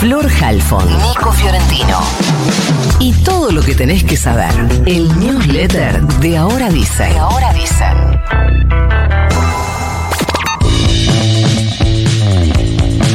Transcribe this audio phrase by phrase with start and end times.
[0.00, 2.00] Flor Halfon, Nico Fiorentino.
[3.00, 4.52] Y todo lo que tenés que saber.
[4.84, 7.12] El newsletter de Ahora Dicen.
[7.12, 8.20] De Ahora Dicen.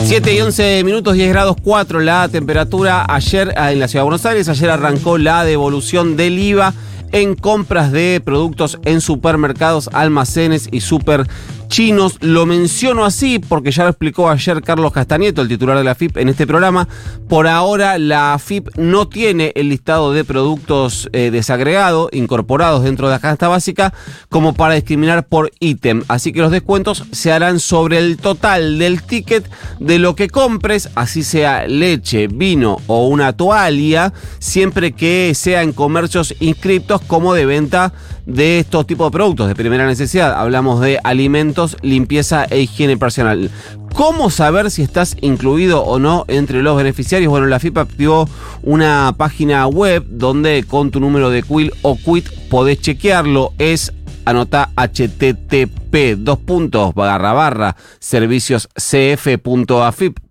[0.05, 4.25] 7 y 11 minutos, 10 grados 4 la temperatura ayer en la ciudad de Buenos
[4.25, 4.49] Aires.
[4.49, 6.73] Ayer arrancó la devolución del IVA
[7.11, 11.27] en compras de productos en supermercados, almacenes y super
[11.71, 12.17] chinos.
[12.19, 16.17] Lo menciono así porque ya lo explicó ayer Carlos Castañeto, el titular de la FIP,
[16.17, 16.87] en este programa.
[17.29, 23.13] Por ahora la FIP no tiene el listado de productos eh, desagregados, incorporados dentro de
[23.13, 23.93] la canasta básica,
[24.27, 26.03] como para discriminar por ítem.
[26.09, 30.89] Así que los descuentos se harán sobre el total del ticket de lo que compres,
[30.95, 37.45] así sea leche, vino o una toalla, siempre que sea en comercios inscriptos como de
[37.45, 37.93] venta
[38.25, 40.33] de estos tipos de productos de primera necesidad.
[40.33, 43.49] Hablamos de alimentos, limpieza e higiene personal.
[43.93, 47.29] ¿Cómo saber si estás incluido o no entre los beneficiarios?
[47.29, 48.27] Bueno, la FIPA activó
[48.63, 53.53] una página web donde con tu número de quill o quit podés chequearlo.
[53.57, 53.93] Es
[54.25, 55.81] anota http
[56.17, 60.23] dos puntos barra barra servicios cf.afip.gov.ar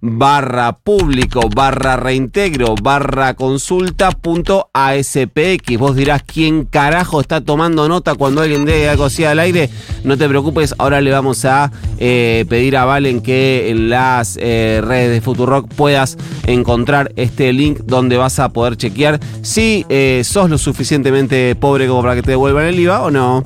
[0.00, 5.76] barra público barra reintegro barra consulta punto aspx.
[5.78, 9.68] Vos dirás quién carajo está tomando nota cuando alguien dé algo así al aire.
[10.04, 14.80] No te preocupes, ahora le vamos a eh, pedir a Valen que en las eh,
[14.82, 20.50] redes de Futurock puedas encontrar este link donde vas a poder chequear si eh, sos
[20.50, 23.42] lo suficientemente pobre como para que te devuelvan el IVA o no.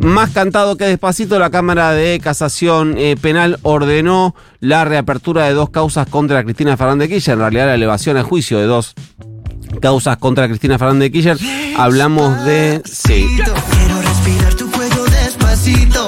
[0.00, 6.06] Más cantado que despacito, la Cámara de Casación Penal ordenó la reapertura de dos causas
[6.06, 8.94] contra Cristina Fernández Kirchner, en realidad la elevación a juicio de dos
[9.80, 11.38] causas contra Cristina Fernández Kirchner.
[11.76, 12.82] Hablamos de...
[12.84, 13.26] Sí.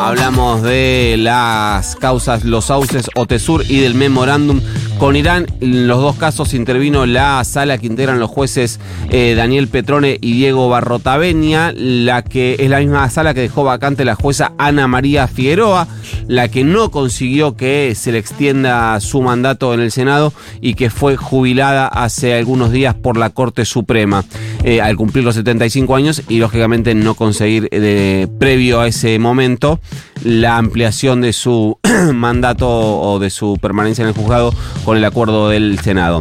[0.01, 4.61] Hablamos de las causas Los Sauces, Otesur y del memorándum
[4.99, 5.47] con Irán.
[5.61, 10.33] En los dos casos intervino la sala que integran los jueces eh, Daniel Petrone y
[10.33, 15.29] Diego Barrotaveña, la que es la misma sala que dejó vacante la jueza Ana María
[15.29, 15.87] Figueroa,
[16.27, 20.91] la que no consiguió que se le extienda su mandato en el Senado y que
[20.91, 24.25] fue jubilada hace algunos días por la Corte Suprema
[24.65, 29.81] eh, al cumplir los 75 años y lógicamente no conseguir eh, previo a ese momento
[30.25, 31.79] la ampliación de su
[32.15, 34.53] mandato o de su permanencia en el juzgado
[34.85, 36.21] con el acuerdo del Senado.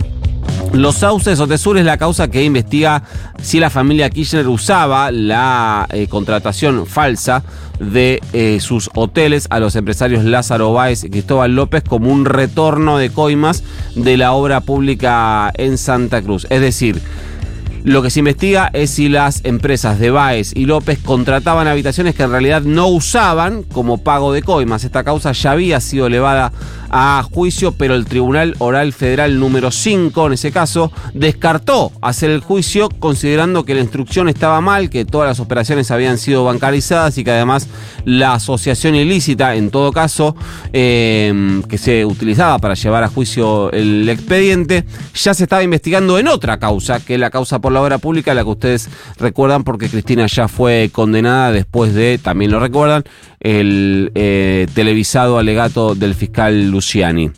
[0.73, 3.03] Los sauces o tesures es la causa que investiga
[3.41, 7.43] si la familia Kirchner usaba la eh, contratación falsa
[7.79, 12.97] de eh, sus hoteles a los empresarios Lázaro Báez y Cristóbal López como un retorno
[12.97, 13.63] de coimas
[13.95, 16.47] de la obra pública en Santa Cruz.
[16.49, 17.01] Es decir,
[17.87, 22.23] lo que se investiga es si las empresas de Baez y López contrataban habitaciones que
[22.23, 24.83] en realidad no usaban como pago de coimas.
[24.83, 26.51] Esta causa ya había sido elevada
[26.89, 32.41] a juicio, pero el Tribunal Oral Federal número 5, en ese caso, descartó hacer el
[32.41, 37.23] juicio considerando que la instrucción estaba mal, que todas las operaciones habían sido bancarizadas y
[37.23, 37.67] que además
[38.05, 40.35] la asociación ilícita, en todo caso,
[40.73, 46.27] em, que se utilizaba para llevar a juicio el expediente, ya se estaba investigando en
[46.27, 49.89] otra causa, que es la causa por la obra pública, la que ustedes recuerdan porque
[49.89, 53.03] Cristina ya fue condenada después de, también lo recuerdan,
[53.39, 57.31] el eh, televisado alegato del fiscal Luciani.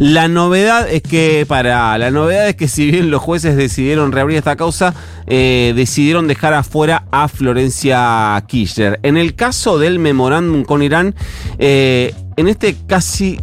[0.00, 4.38] La novedad es que, para, la novedad es que si bien los jueces decidieron reabrir
[4.38, 4.94] esta causa,
[5.26, 8.98] eh, decidieron dejar afuera a Florencia Kirchner.
[9.02, 11.14] En el caso del memorándum con Irán,
[11.58, 13.38] eh, en este casi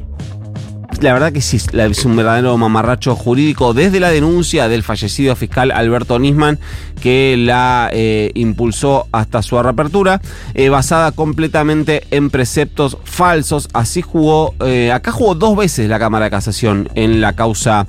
[1.01, 5.71] la verdad que sí, es un verdadero mamarracho jurídico desde la denuncia del fallecido fiscal
[5.71, 6.59] Alberto Nisman
[7.01, 10.21] que la eh, impulsó hasta su reapertura,
[10.53, 13.69] eh, basada completamente en preceptos falsos.
[13.73, 17.87] Así jugó, eh, acá jugó dos veces la Cámara de Casación en la causa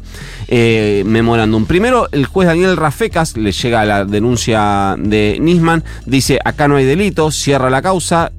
[0.51, 1.67] memorándum.
[1.67, 6.87] Primero, el juez Daniel Rafecas le llega la denuncia de Nisman, dice acá no hay
[6.87, 8.33] delito, cierra la causa,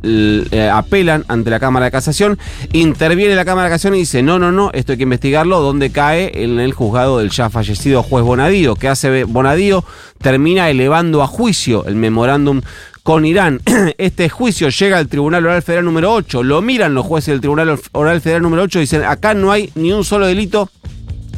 [0.74, 2.40] apelan ante la Cámara de Casación,
[2.74, 5.92] interviene la Cámara de Casación y dice no, no, no, esto hay que investigarlo, donde
[5.92, 8.76] cae en el juzgado del ya fallecido juez Bonadío.
[8.76, 9.84] ¿Qué hace Bonadío?
[10.22, 12.62] Termina elevando a juicio el memorándum
[13.04, 13.62] con Irán.
[13.98, 17.80] Este juicio llega al Tribunal Oral Federal número 8, lo miran los jueces del Tribunal
[17.94, 20.70] Oral Federal número 8 y dicen, acá no hay ni un solo delito,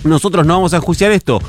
[0.03, 1.39] nosotros no vamos a enjuiciar esto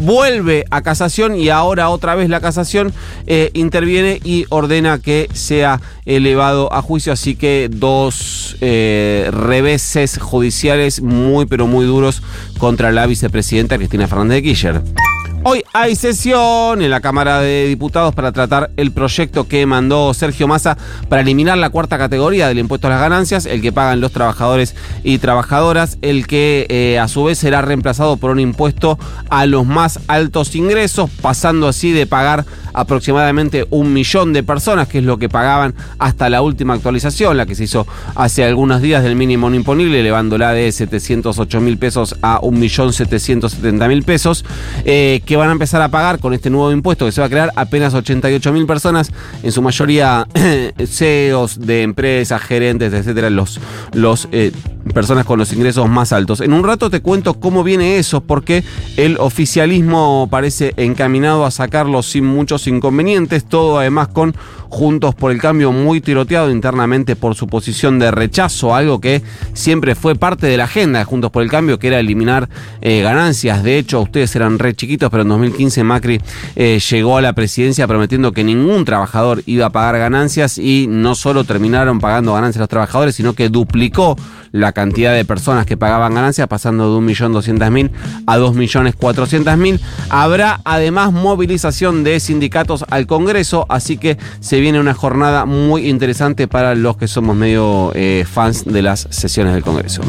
[0.00, 2.92] vuelve a casación y ahora otra vez la casación
[3.26, 7.12] eh, interviene y ordena que sea elevado a juicio.
[7.12, 12.22] Así que dos eh, reveses judiciales muy pero muy duros
[12.58, 15.09] contra la vicepresidenta Cristina Fernández de Kirchner.
[15.42, 20.46] Hoy hay sesión en la Cámara de Diputados para tratar el proyecto que mandó Sergio
[20.46, 20.76] Massa
[21.08, 24.74] para eliminar la cuarta categoría del impuesto a las ganancias, el que pagan los trabajadores
[25.02, 28.98] y trabajadoras, el que eh, a su vez será reemplazado por un impuesto
[29.30, 32.44] a los más altos ingresos, pasando así de pagar
[32.74, 37.46] aproximadamente un millón de personas, que es lo que pagaban hasta la última actualización, la
[37.46, 42.16] que se hizo hace algunos días del mínimo no imponible, elevándola de 708 mil pesos
[42.20, 44.44] a un millón 770 mil pesos.
[44.84, 47.30] Eh, que van a empezar a pagar con este nuevo impuesto que se va a
[47.30, 49.12] crear apenas 88 mil personas,
[49.44, 50.26] en su mayoría
[50.84, 53.60] CEOs de empresas, gerentes, etcétera, los,
[53.92, 54.50] los eh,
[54.94, 56.40] personas con los ingresos más altos.
[56.40, 58.64] En un rato te cuento cómo viene eso, porque
[58.96, 64.34] el oficialismo parece encaminado a sacarlo sin muchos inconvenientes, todo además con
[64.70, 69.20] Juntos por el Cambio muy tiroteado internamente por su posición de rechazo, algo que
[69.52, 72.48] siempre fue parte de la agenda de Juntos por el Cambio, que era eliminar
[72.80, 73.64] eh, ganancias.
[73.64, 76.20] De hecho, ustedes eran re chiquitos, pero en 2015 Macri
[76.54, 81.16] eh, llegó a la presidencia prometiendo que ningún trabajador iba a pagar ganancias y no
[81.16, 84.16] solo terminaron pagando ganancias los trabajadores, sino que duplicó
[84.52, 87.90] la cantidad de personas que pagaban ganancias, pasando de 1.200.000
[88.26, 89.80] a 2.400.000.
[90.08, 96.48] Habrá además movilización de sindicatos al Congreso, así que se viene una jornada muy interesante
[96.48, 100.02] para los que somos medio eh, fans de las sesiones del Congreso.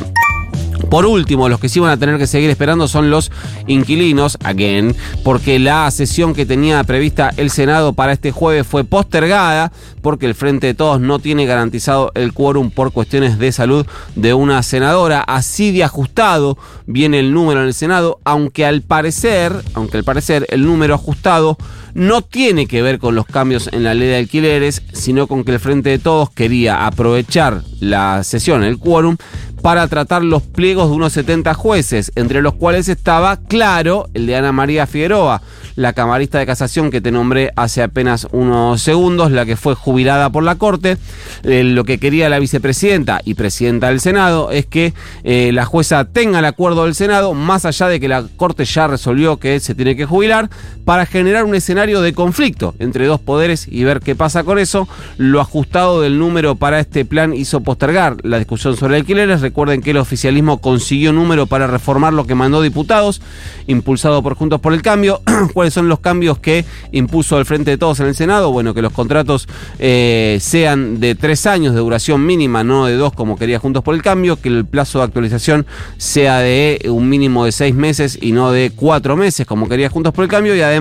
[0.91, 3.31] Por último, los que sí van a tener que seguir esperando son los
[3.65, 4.93] inquilinos, again,
[5.23, 9.71] porque la sesión que tenía prevista el Senado para este jueves fue postergada
[10.01, 13.85] porque el Frente de Todos no tiene garantizado el quórum por cuestiones de salud
[14.15, 15.21] de una senadora.
[15.21, 16.57] Así de ajustado
[16.87, 21.57] viene el número en el Senado, aunque al parecer, aunque al parecer el número ajustado
[21.93, 25.53] no tiene que ver con los cambios en la ley de alquileres, sino con que
[25.53, 29.17] el Frente de Todos quería aprovechar la sesión, el quórum,
[29.61, 34.35] para tratar los pliegos de unos 70 jueces, entre los cuales estaba, claro, el de
[34.35, 35.41] Ana María Figueroa,
[35.75, 40.29] la camarista de casación que te nombré hace apenas unos segundos, la que fue jubilada
[40.29, 40.97] por la Corte.
[41.43, 46.05] Eh, lo que quería la vicepresidenta y presidenta del Senado es que eh, la jueza
[46.05, 49.75] tenga el acuerdo del Senado, más allá de que la Corte ya resolvió que se
[49.75, 50.49] tiene que jubilar,
[50.91, 54.89] para generar un escenario de conflicto entre dos poderes y ver qué pasa con eso.
[55.15, 59.91] Lo ajustado del número para este plan hizo postergar la discusión sobre alquileres Recuerden que
[59.91, 63.21] el oficialismo consiguió número para reformar lo que mandó diputados,
[63.67, 65.21] impulsado por Juntos por el Cambio.
[65.53, 68.51] ¿Cuáles son los cambios que impuso el Frente de Todos en el Senado?
[68.51, 69.47] Bueno, que los contratos
[69.79, 73.95] eh, sean de tres años de duración mínima, no de dos como quería Juntos por
[73.95, 75.65] el Cambio, que el plazo de actualización
[75.95, 80.13] sea de un mínimo de seis meses y no de cuatro meses como quería Juntos
[80.13, 80.80] por el Cambio, y además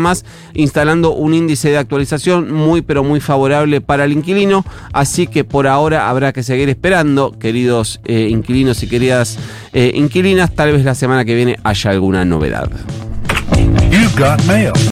[0.55, 4.65] instalando un índice de actualización muy pero muy favorable para el inquilino.
[4.93, 9.39] Así que por ahora habrá que seguir esperando, queridos eh, inquilinos inquilinos y queridas
[9.73, 12.69] eh, inquilinas, tal vez la semana que viene haya alguna novedad.